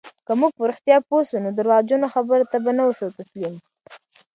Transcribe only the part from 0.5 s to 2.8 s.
رښتیا پوه سو، نو درواغجنو خبرو ته به